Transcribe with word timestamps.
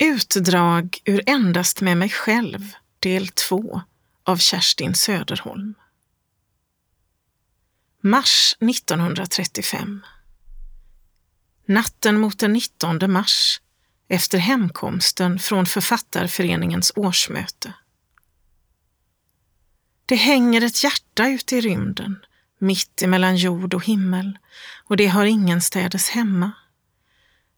Utdrag 0.00 0.98
ur 1.04 1.22
Endast 1.26 1.80
med 1.80 1.96
mig 1.96 2.10
själv, 2.10 2.72
del 2.98 3.28
2 3.28 3.82
av 4.24 4.36
Kerstin 4.36 4.94
Söderholm. 4.94 5.74
Mars 8.00 8.56
1935. 8.60 10.02
Natten 11.66 12.20
mot 12.20 12.38
den 12.38 12.52
19 12.52 13.12
mars, 13.12 13.60
efter 14.08 14.38
hemkomsten 14.38 15.38
från 15.38 15.66
Författarföreningens 15.66 16.92
årsmöte. 16.96 17.72
Det 20.06 20.16
hänger 20.16 20.60
ett 20.60 20.84
hjärta 20.84 21.28
ute 21.28 21.56
i 21.56 21.60
rymden, 21.60 22.16
mitt 22.58 23.02
emellan 23.02 23.36
jord 23.36 23.74
och 23.74 23.84
himmel, 23.84 24.38
och 24.84 24.96
det 24.96 25.06
har 25.06 25.24
ingenstädes 25.24 26.08
hemma. 26.08 26.52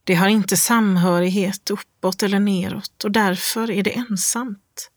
Det 0.04 0.14
har 0.14 0.28
inte 0.28 0.56
samhörighet 0.56 1.70
uppåt 1.70 2.22
eller 2.22 2.40
neråt 2.40 3.04
och 3.04 3.10
därför 3.10 3.70
är 3.70 3.82
det 3.82 3.90
ensamt. 3.90 4.90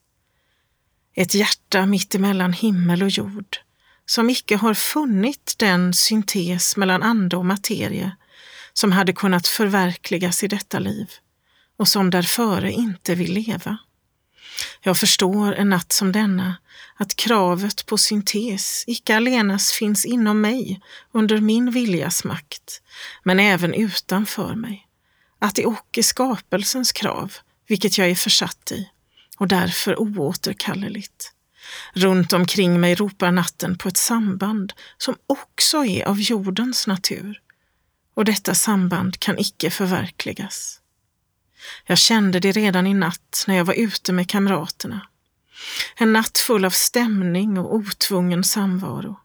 Ett 1.15 1.33
hjärta 1.33 1.85
mitt 1.85 2.15
emellan 2.15 2.53
himmel 2.53 3.03
och 3.03 3.09
jord 3.09 3.57
som 4.05 4.29
icke 4.29 4.55
har 4.55 4.73
funnit 4.73 5.55
den 5.57 5.93
syntes 5.93 6.77
mellan 6.77 7.03
ande 7.03 7.37
och 7.37 7.45
materie 7.45 8.15
som 8.73 8.91
hade 8.91 9.13
kunnat 9.13 9.47
förverkligas 9.47 10.43
i 10.43 10.47
detta 10.47 10.79
liv 10.79 11.07
och 11.77 11.87
som 11.87 12.09
därföre 12.09 12.71
inte 12.71 13.15
vill 13.15 13.33
leva. 13.33 13.77
Jag 14.81 14.97
förstår 14.97 15.53
en 15.53 15.69
natt 15.69 15.91
som 15.91 16.11
denna 16.11 16.55
att 16.95 17.15
kravet 17.15 17.85
på 17.85 17.97
syntes 17.97 18.83
icke 18.87 19.15
allenas 19.15 19.71
finns 19.71 20.05
inom 20.05 20.41
mig 20.41 20.81
under 21.11 21.37
min 21.37 21.71
viljas 21.71 22.23
makt, 22.23 22.81
men 23.23 23.39
även 23.39 23.73
utanför 23.73 24.55
mig 24.55 24.87
att 25.43 25.55
det 25.55 25.65
ock 25.65 25.97
är 25.97 26.03
skapelsens 26.03 26.91
krav, 26.91 27.33
vilket 27.67 27.97
jag 27.97 28.09
är 28.09 28.15
försatt 28.15 28.71
i 28.71 28.89
och 29.37 29.47
därför 29.47 29.99
oåterkalleligt. 29.99 31.31
Runt 31.93 32.33
omkring 32.33 32.79
mig 32.79 32.95
ropar 32.95 33.31
natten 33.31 33.77
på 33.77 33.87
ett 33.87 33.97
samband 33.97 34.73
som 34.97 35.15
också 35.27 35.85
är 35.85 36.05
av 36.05 36.21
jordens 36.21 36.87
natur 36.87 37.41
och 38.15 38.25
detta 38.25 38.55
samband 38.55 39.19
kan 39.19 39.39
icke 39.39 39.69
förverkligas. 39.69 40.79
Jag 41.85 41.97
kände 41.97 42.39
det 42.39 42.51
redan 42.51 42.87
i 42.87 42.93
natt 42.93 43.43
när 43.47 43.55
jag 43.55 43.65
var 43.65 43.73
ute 43.73 44.13
med 44.13 44.29
kamraterna. 44.29 45.07
En 45.95 46.13
natt 46.13 46.37
full 46.37 46.65
av 46.65 46.69
stämning 46.69 47.57
och 47.57 47.75
otvungen 47.75 48.43
samvaro. 48.43 49.19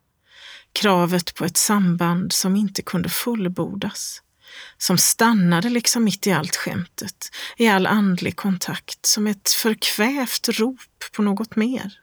Kravet 0.73 1.35
på 1.35 1.45
ett 1.45 1.57
samband 1.57 2.33
som 2.33 2.57
inte 2.57 2.83
kunde 2.83 3.09
fullbordas 3.09 4.23
som 4.79 4.99
stannade 4.99 5.71
liksom 5.71 6.05
mitt 6.05 6.27
i 6.27 6.33
allt 6.33 6.57
skämtet, 6.57 7.31
i 7.57 7.69
all 7.69 7.87
andlig 7.87 8.37
kontakt, 8.37 9.07
som 9.07 9.27
ett 9.27 9.51
förkvävt 9.51 10.49
rop 10.49 11.05
på 11.13 11.23
något 11.23 11.57
mer. 11.57 11.99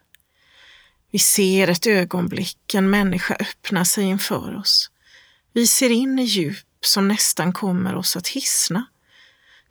Vi 1.12 1.20
ser 1.20 1.68
ett 1.68 1.88
ögonblick 1.88 2.74
en 2.74 2.90
människa 2.90 3.36
öppna 3.40 3.86
sig 3.86 4.04
inför 4.04 4.56
oss. 4.56 4.92
Vi 5.54 5.68
ser 5.68 5.90
in 5.90 6.20
i 6.20 6.24
djup 6.24 6.86
som 6.86 7.08
nästan 7.08 7.54
kommer 7.54 7.96
oss 7.96 8.16
att 8.16 8.28
hissna. 8.28 8.86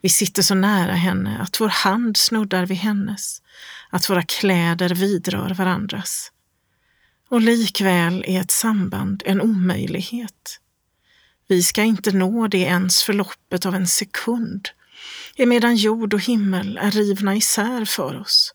Vi 0.01 0.09
sitter 0.09 0.41
så 0.41 0.55
nära 0.55 0.93
henne 0.93 1.37
att 1.41 1.61
vår 1.61 1.69
hand 1.69 2.17
snuddar 2.17 2.65
vid 2.65 2.77
hennes, 2.77 3.41
att 3.89 4.09
våra 4.09 4.23
kläder 4.23 4.89
vidrör 4.95 5.53
varandras. 5.53 6.31
Och 7.29 7.41
likväl 7.41 8.25
är 8.27 8.41
ett 8.41 8.51
samband 8.51 9.23
en 9.25 9.41
omöjlighet. 9.41 10.59
Vi 11.47 11.63
ska 11.63 11.83
inte 11.83 12.11
nå 12.11 12.47
det 12.47 12.57
ens 12.57 13.03
för 13.03 13.13
loppet 13.13 13.65
av 13.65 13.75
en 13.75 13.87
sekund, 13.87 14.69
emedan 15.35 15.75
jord 15.75 16.13
och 16.13 16.21
himmel 16.21 16.77
är 16.77 16.91
rivna 16.91 17.35
isär 17.35 17.85
för 17.85 18.21
oss, 18.21 18.53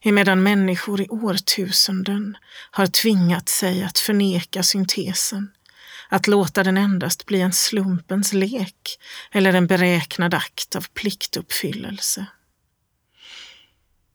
emedan 0.00 0.42
människor 0.42 1.00
i 1.00 1.08
årtusenden 1.08 2.36
har 2.70 2.86
tvingat 2.86 3.48
sig 3.48 3.82
att 3.82 3.98
förneka 3.98 4.62
syntesen, 4.62 5.50
att 6.08 6.26
låta 6.26 6.62
den 6.62 6.76
endast 6.76 7.26
bli 7.26 7.40
en 7.40 7.52
slumpens 7.52 8.32
lek 8.32 8.98
eller 9.30 9.54
en 9.54 9.66
beräknad 9.66 10.34
akt 10.34 10.76
av 10.76 10.86
pliktuppfyllelse. 10.94 12.26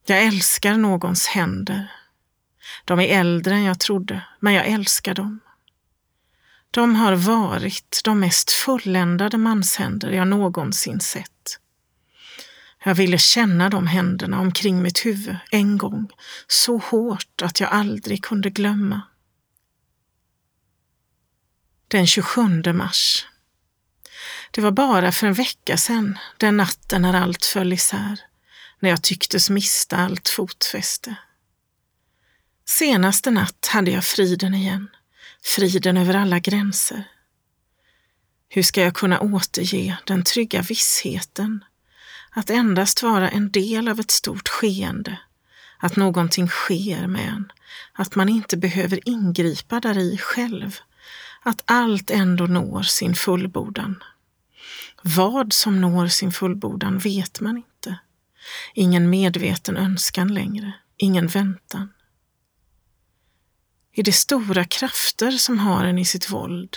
Jag 0.06 0.22
älskar 0.22 0.74
någons 0.74 1.26
händer. 1.26 1.92
De 2.84 3.00
är 3.00 3.20
äldre 3.20 3.54
än 3.54 3.64
jag 3.64 3.80
trodde, 3.80 4.22
men 4.40 4.54
jag 4.54 4.66
älskar 4.66 5.14
dem. 5.14 5.40
De 6.70 6.96
har 6.96 7.12
varit 7.12 8.00
de 8.04 8.20
mest 8.20 8.50
fulländade 8.50 9.38
manshänder 9.38 10.10
jag 10.10 10.28
någonsin 10.28 11.00
sett. 11.00 11.58
Jag 12.84 12.94
ville 12.94 13.18
känna 13.18 13.68
de 13.68 13.86
händerna 13.86 14.40
omkring 14.40 14.82
mitt 14.82 15.06
huvud 15.06 15.36
en 15.50 15.78
gång, 15.78 16.08
så 16.46 16.78
hårt 16.78 17.42
att 17.42 17.60
jag 17.60 17.70
aldrig 17.70 18.24
kunde 18.24 18.50
glömma. 18.50 19.02
Den 21.88 22.06
27 22.06 22.42
mars. 22.72 23.26
Det 24.50 24.60
var 24.60 24.70
bara 24.70 25.12
för 25.12 25.26
en 25.26 25.34
vecka 25.34 25.76
sedan, 25.76 26.18
den 26.36 26.56
natten 26.56 27.02
när 27.02 27.14
allt 27.14 27.44
föll 27.44 27.72
isär, 27.72 28.20
när 28.80 28.90
jag 28.90 29.02
tycktes 29.02 29.50
mista 29.50 29.96
allt 29.96 30.28
fotfäste. 30.28 31.16
Senaste 32.68 33.30
natt 33.30 33.66
hade 33.72 33.90
jag 33.90 34.04
friden 34.04 34.54
igen 34.54 34.88
friden 35.44 35.96
över 35.96 36.14
alla 36.14 36.38
gränser. 36.38 37.04
Hur 38.48 38.62
ska 38.62 38.80
jag 38.80 38.94
kunna 38.94 39.20
återge 39.20 39.98
den 40.06 40.24
trygga 40.24 40.62
vissheten 40.62 41.64
att 42.30 42.50
endast 42.50 43.02
vara 43.02 43.30
en 43.30 43.50
del 43.50 43.88
av 43.88 44.00
ett 44.00 44.10
stort 44.10 44.48
skeende, 44.48 45.18
att 45.78 45.96
någonting 45.96 46.48
sker 46.48 47.06
med 47.06 47.28
en, 47.28 47.52
att 47.92 48.14
man 48.14 48.28
inte 48.28 48.56
behöver 48.56 49.08
ingripa 49.08 49.80
där 49.80 49.98
i 49.98 50.18
själv, 50.18 50.76
att 51.42 51.62
allt 51.64 52.10
ändå 52.10 52.46
når 52.46 52.82
sin 52.82 53.14
fullbordan. 53.14 54.02
Vad 55.02 55.52
som 55.52 55.80
når 55.80 56.06
sin 56.06 56.32
fullbordan 56.32 56.98
vet 56.98 57.40
man 57.40 57.56
inte. 57.56 57.98
Ingen 58.74 59.10
medveten 59.10 59.76
önskan 59.76 60.34
längre, 60.34 60.72
ingen 60.96 61.26
väntan. 61.26 61.92
Är 63.94 64.02
det 64.02 64.12
stora 64.12 64.64
krafter 64.64 65.30
som 65.30 65.58
har 65.58 65.84
en 65.84 65.98
i 65.98 66.04
sitt 66.04 66.30
våld? 66.30 66.76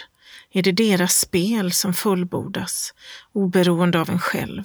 Är 0.52 0.64
det 0.64 0.72
deras 0.72 1.20
spel 1.20 1.72
som 1.72 1.94
fullbordas, 1.94 2.94
oberoende 3.34 4.00
av 4.00 4.10
en 4.10 4.20
själv? 4.20 4.64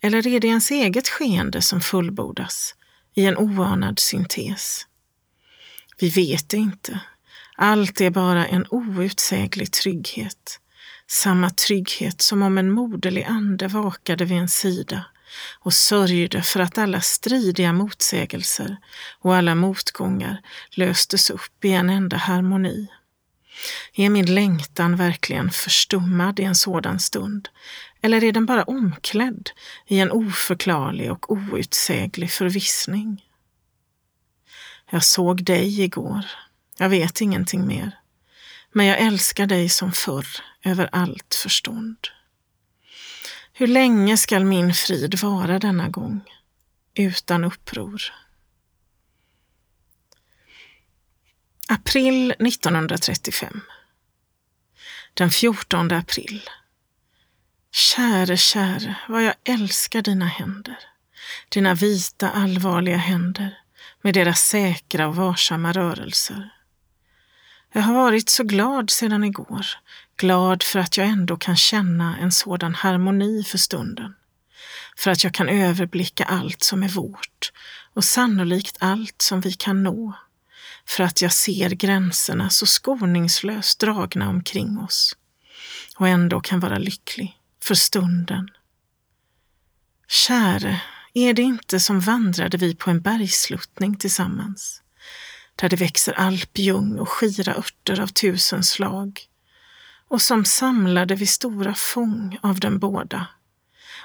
Eller 0.00 0.26
är 0.26 0.40
det 0.40 0.48
ens 0.48 0.70
eget 0.70 1.08
skeende 1.08 1.62
som 1.62 1.80
fullbordas 1.80 2.74
i 3.14 3.26
en 3.26 3.36
oanad 3.36 3.98
syntes? 3.98 4.86
Vi 5.98 6.08
vet 6.08 6.48
det 6.48 6.56
inte. 6.56 7.00
Allt 7.56 8.00
är 8.00 8.10
bara 8.10 8.46
en 8.46 8.66
outsäglig 8.70 9.72
trygghet. 9.72 10.60
Samma 11.06 11.50
trygghet 11.50 12.22
som 12.22 12.42
om 12.42 12.58
en 12.58 12.70
moderlig 12.70 13.24
ande 13.24 13.68
vakade 13.68 14.24
vid 14.24 14.38
en 14.38 14.48
sida 14.48 15.04
och 15.60 15.74
sörjde 15.74 16.42
för 16.42 16.60
att 16.60 16.78
alla 16.78 17.00
stridiga 17.00 17.72
motsägelser 17.72 18.76
och 19.20 19.36
alla 19.36 19.54
motgångar 19.54 20.42
löstes 20.70 21.30
upp 21.30 21.64
i 21.64 21.72
en 21.72 21.90
enda 21.90 22.16
harmoni. 22.16 22.88
Är 23.94 24.10
min 24.10 24.34
längtan 24.34 24.96
verkligen 24.96 25.50
förstummad 25.50 26.40
i 26.40 26.44
en 26.44 26.54
sådan 26.54 27.00
stund? 27.00 27.48
Eller 28.00 28.24
är 28.24 28.32
den 28.32 28.46
bara 28.46 28.64
omklädd 28.64 29.50
i 29.86 30.00
en 30.00 30.12
oförklarlig 30.12 31.12
och 31.12 31.30
outsäglig 31.32 32.30
förvissning? 32.30 33.24
Jag 34.90 35.04
såg 35.04 35.44
dig 35.44 35.80
igår. 35.80 36.24
Jag 36.78 36.88
vet 36.88 37.20
ingenting 37.20 37.66
mer. 37.66 37.98
Men 38.72 38.86
jag 38.86 38.98
älskar 38.98 39.46
dig 39.46 39.68
som 39.68 39.92
förr 39.92 40.26
över 40.64 40.88
allt 40.92 41.34
förstånd. 41.42 41.96
Hur 43.54 43.66
länge 43.66 44.16
skall 44.16 44.44
min 44.44 44.74
frid 44.74 45.20
vara 45.20 45.58
denna 45.58 45.88
gång, 45.88 46.24
utan 46.94 47.44
uppror? 47.44 48.02
April 51.68 52.30
1935 52.30 53.60
Den 55.14 55.30
14 55.30 55.92
april 55.92 56.50
Käre, 57.72 58.36
käre, 58.36 58.98
vad 59.08 59.24
jag 59.24 59.34
älskar 59.44 60.02
dina 60.02 60.26
händer. 60.26 60.78
Dina 61.48 61.74
vita, 61.74 62.30
allvarliga 62.30 62.96
händer 62.96 63.58
med 64.02 64.14
deras 64.14 64.40
säkra 64.40 65.08
och 65.08 65.16
varsamma 65.16 65.72
rörelser. 65.72 66.50
Jag 67.74 67.82
har 67.82 67.94
varit 67.94 68.30
så 68.30 68.44
glad 68.44 68.90
sedan 68.90 69.24
igår, 69.24 69.66
glad 70.16 70.62
för 70.62 70.78
att 70.78 70.96
jag 70.96 71.06
ändå 71.06 71.36
kan 71.36 71.56
känna 71.56 72.18
en 72.18 72.32
sådan 72.32 72.74
harmoni 72.74 73.44
för 73.44 73.58
stunden. 73.58 74.14
För 74.96 75.10
att 75.10 75.24
jag 75.24 75.34
kan 75.34 75.48
överblicka 75.48 76.24
allt 76.24 76.62
som 76.62 76.82
är 76.82 76.88
vårt 76.88 77.52
och 77.94 78.04
sannolikt 78.04 78.76
allt 78.80 79.22
som 79.22 79.40
vi 79.40 79.52
kan 79.52 79.82
nå. 79.82 80.12
För 80.86 81.04
att 81.04 81.22
jag 81.22 81.32
ser 81.32 81.70
gränserna 81.70 82.50
så 82.50 82.66
skoningslöst 82.66 83.80
dragna 83.80 84.28
omkring 84.28 84.78
oss 84.78 85.16
och 85.96 86.08
ändå 86.08 86.40
kan 86.40 86.60
vara 86.60 86.78
lycklig 86.78 87.38
för 87.62 87.74
stunden. 87.74 88.48
Käre, 90.08 90.82
Är 91.14 91.34
det 91.34 91.42
inte 91.42 91.80
som 91.80 92.00
vandrade 92.00 92.56
vi 92.56 92.74
på 92.74 92.90
en 92.90 93.00
bergsluttning 93.00 93.96
tillsammans, 93.96 94.81
där 95.54 95.68
det 95.68 95.76
växer 95.76 96.12
alpljung 96.12 96.98
och 96.98 97.08
skira 97.08 97.54
örter 97.54 98.00
av 98.00 98.06
tusen 98.06 98.62
slag, 98.62 99.20
och 100.08 100.22
som 100.22 100.44
samlade 100.44 101.14
vi 101.14 101.26
stora 101.26 101.74
fång 101.74 102.38
av 102.42 102.60
den 102.60 102.78
båda. 102.78 103.26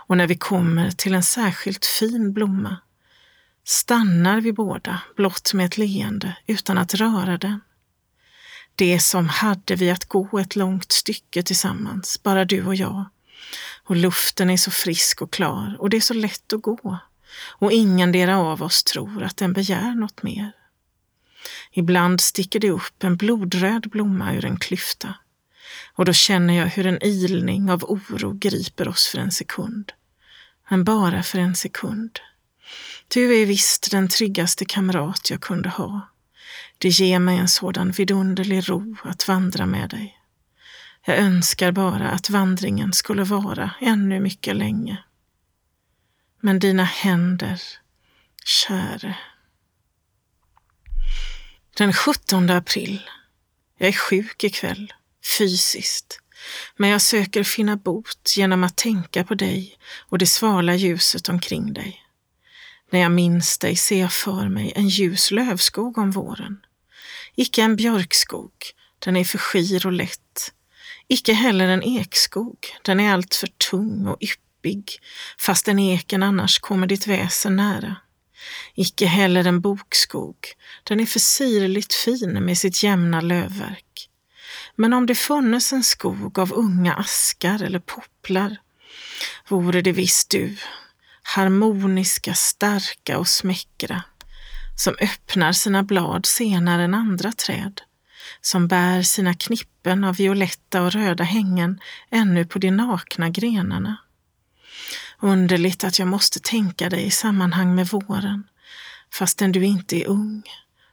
Och 0.07 0.17
när 0.17 0.27
vi 0.27 0.37
kommer 0.37 0.91
till 0.91 1.13
en 1.13 1.23
särskilt 1.23 1.85
fin 1.85 2.33
blomma 2.33 2.77
stannar 3.63 4.41
vi 4.41 4.53
båda 4.53 5.01
blott 5.15 5.53
med 5.53 5.65
ett 5.65 5.77
leende 5.77 6.37
utan 6.47 6.77
att 6.77 6.93
röra 6.93 7.37
den. 7.37 7.61
Det 8.75 8.99
som 8.99 9.29
hade 9.29 9.75
vi 9.75 9.91
att 9.91 10.05
gå 10.05 10.39
ett 10.39 10.55
långt 10.55 10.91
stycke 10.91 11.43
tillsammans, 11.43 12.23
bara 12.23 12.45
du 12.45 12.65
och 12.65 12.75
jag. 12.75 13.05
Och 13.83 13.95
luften 13.95 14.49
är 14.49 14.57
så 14.57 14.71
frisk 14.71 15.21
och 15.21 15.33
klar 15.33 15.77
och 15.79 15.89
det 15.89 15.97
är 15.97 16.01
så 16.01 16.13
lätt 16.13 16.53
att 16.53 16.61
gå. 16.61 16.99
Och 17.39 17.71
ingen 17.71 18.29
av 18.29 18.63
oss 18.63 18.83
tror 18.83 19.23
att 19.23 19.37
den 19.37 19.53
begär 19.53 19.95
något 19.95 20.23
mer. 20.23 20.51
Ibland 21.77 22.21
sticker 22.21 22.59
det 22.59 22.71
upp 22.71 23.03
en 23.03 23.17
blodröd 23.17 23.89
blomma 23.89 24.33
ur 24.33 24.45
en 24.45 24.59
klyfta 24.59 25.15
och 25.93 26.05
då 26.05 26.13
känner 26.13 26.53
jag 26.53 26.65
hur 26.65 26.85
en 26.85 27.03
ilning 27.03 27.71
av 27.71 27.83
oro 27.83 28.33
griper 28.33 28.87
oss 28.87 29.07
för 29.07 29.17
en 29.17 29.31
sekund. 29.31 29.91
Men 30.69 30.83
bara 30.83 31.23
för 31.23 31.39
en 31.39 31.55
sekund. 31.55 32.19
Du 33.07 33.41
är 33.41 33.45
visst 33.45 33.91
den 33.91 34.07
tryggaste 34.07 34.65
kamrat 34.65 35.29
jag 35.29 35.41
kunde 35.41 35.69
ha. 35.69 36.09
Det 36.77 36.89
ger 36.89 37.19
mig 37.19 37.37
en 37.37 37.47
sådan 37.47 37.91
vidunderlig 37.91 38.69
ro 38.69 38.95
att 39.03 39.27
vandra 39.27 39.65
med 39.65 39.89
dig. 39.89 40.17
Jag 41.05 41.17
önskar 41.17 41.71
bara 41.71 42.09
att 42.09 42.29
vandringen 42.29 42.93
skulle 42.93 43.23
vara 43.23 43.71
ännu 43.81 44.19
mycket 44.19 44.55
länge. 44.55 45.03
Men 46.41 46.59
dina 46.59 46.83
händer, 46.83 47.61
käre. 48.45 49.17
Den 51.77 51.93
17 51.93 52.49
april. 52.49 53.01
Jag 53.77 53.89
är 53.89 53.93
sjuk 53.93 54.43
ikväll, 54.43 54.93
fysiskt. 55.37 56.19
Men 56.77 56.89
jag 56.89 57.01
söker 57.01 57.43
finna 57.43 57.75
bot 57.75 58.33
genom 58.37 58.63
att 58.63 58.75
tänka 58.75 59.23
på 59.23 59.35
dig 59.35 59.77
och 60.09 60.17
det 60.17 60.25
svala 60.25 60.75
ljuset 60.75 61.29
omkring 61.29 61.73
dig. 61.73 62.03
När 62.91 62.99
jag 62.99 63.11
minns 63.11 63.57
dig 63.57 63.75
ser 63.75 63.99
jag 63.99 64.13
för 64.13 64.49
mig 64.49 64.73
en 64.75 64.87
ljus 64.87 65.31
lövskog 65.31 65.97
om 65.97 66.11
våren. 66.11 66.59
Icke 67.35 67.61
en 67.61 67.75
björkskog, 67.75 68.53
den 68.99 69.15
är 69.15 69.23
för 69.23 69.37
skir 69.37 69.85
och 69.85 69.93
lätt. 69.93 70.53
Icke 71.07 71.33
heller 71.33 71.67
en 71.67 71.83
ekskog, 71.83 72.57
den 72.81 72.99
är 72.99 73.13
alltför 73.13 73.47
tung 73.47 74.07
och 74.07 74.17
yppig, 74.23 74.99
fastän 75.39 75.79
eken 75.79 76.23
annars 76.23 76.59
kommer 76.59 76.87
ditt 76.87 77.07
väsen 77.07 77.55
nära. 77.55 77.95
Icke 78.75 79.05
heller 79.05 79.47
en 79.47 79.61
bokskog, 79.61 80.35
den 80.83 80.99
är 80.99 81.05
för 81.05 81.19
sirligt 81.19 81.93
fin 81.93 82.43
med 82.45 82.57
sitt 82.57 82.83
jämna 82.83 83.21
lövverk. 83.21 84.09
Men 84.75 84.93
om 84.93 85.05
det 85.05 85.15
funnes 85.15 85.73
en 85.73 85.83
skog 85.83 86.39
av 86.39 86.53
unga 86.53 86.93
askar 86.93 87.63
eller 87.63 87.79
popplar, 87.79 88.57
vore 89.47 89.81
det 89.81 89.91
visst 89.91 90.29
du, 90.29 90.55
harmoniska, 91.23 92.33
starka 92.33 93.17
och 93.17 93.27
smäckra, 93.27 94.03
som 94.75 94.95
öppnar 95.01 95.51
sina 95.51 95.83
blad 95.83 96.25
senare 96.25 96.83
än 96.83 96.93
andra 96.93 97.31
träd, 97.31 97.81
som 98.41 98.67
bär 98.67 99.01
sina 99.01 99.33
knippen 99.33 100.03
av 100.03 100.15
violetta 100.15 100.81
och 100.81 100.91
röda 100.91 101.23
hängen 101.23 101.79
ännu 102.11 102.45
på 102.45 102.59
de 102.59 102.71
nakna 102.71 103.29
grenarna. 103.29 103.97
Underligt 105.21 105.83
att 105.83 105.99
jag 105.99 106.07
måste 106.07 106.39
tänka 106.39 106.89
dig 106.89 107.05
i 107.05 107.11
sammanhang 107.11 107.75
med 107.75 107.87
våren, 107.87 108.43
fastän 109.13 109.51
du 109.51 109.65
inte 109.65 109.95
är 109.95 110.07
ung, 110.07 110.43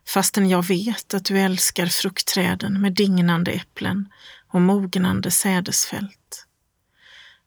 fastän 0.08 0.48
jag 0.48 0.66
vet 0.66 1.14
att 1.14 1.24
du 1.24 1.38
älskar 1.38 1.86
fruktträden 1.86 2.80
med 2.80 2.92
dignande 2.92 3.50
äpplen 3.50 4.08
och 4.48 4.60
mognande 4.60 5.30
sädesfält. 5.30 6.46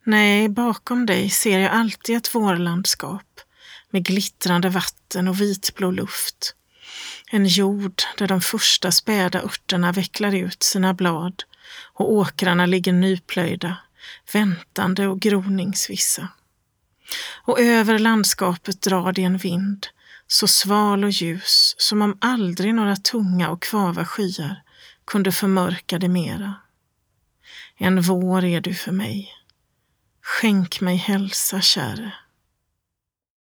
Nej, 0.03 0.49
bakom 0.49 1.05
dig 1.05 1.29
ser 1.29 1.59
jag 1.59 1.71
alltid 1.71 2.17
ett 2.17 2.35
vårlandskap 2.35 3.41
med 3.89 4.05
glittrande 4.05 4.69
vatten 4.69 5.27
och 5.27 5.41
vitblå 5.41 5.91
luft. 5.91 6.55
En 7.31 7.45
jord 7.45 8.01
där 8.17 8.27
de 8.27 8.41
första 8.41 8.91
späda 8.91 9.41
örterna 9.41 9.91
vecklar 9.91 10.35
ut 10.35 10.63
sina 10.63 10.93
blad 10.93 11.43
och 11.93 12.13
åkrarna 12.13 12.65
ligger 12.65 12.93
nyplöjda, 12.93 13.77
väntande 14.33 15.07
och 15.07 15.19
groningsvissa. 15.19 16.27
Och 17.43 17.59
över 17.59 17.99
landskapet 17.99 18.81
drar 18.81 19.11
det 19.11 19.23
en 19.23 19.37
vind, 19.37 19.87
så 20.27 20.47
sval 20.47 21.03
och 21.03 21.09
ljus 21.09 21.75
som 21.77 22.01
om 22.01 22.17
aldrig 22.21 22.73
några 22.73 22.95
tunga 22.95 23.49
och 23.49 23.61
kvava 23.61 24.05
skyar 24.05 24.63
kunde 25.05 25.31
förmörka 25.31 25.99
det 25.99 26.09
mera. 26.09 26.53
En 27.77 28.01
vår 28.01 28.43
är 28.43 28.61
du 28.61 28.73
för 28.73 28.91
mig, 28.91 29.33
Skänk 30.21 30.81
mig 30.81 30.95
hälsa, 30.95 31.61
käre. 31.61 32.13